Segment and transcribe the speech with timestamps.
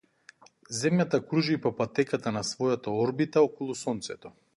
[0.77, 4.33] Земјата кружи по патеката на својата орбита околу сонцето.